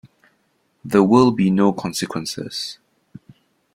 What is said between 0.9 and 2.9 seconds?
will be no consequences.